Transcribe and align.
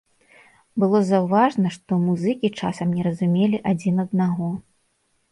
Было 0.83 0.99
заўважна, 1.09 1.67
што 1.75 1.97
музыкі 2.05 2.49
часам 2.61 2.95
не 2.99 3.03
разумелі 3.07 3.59
адзін 3.73 4.01
аднаго. 4.05 4.49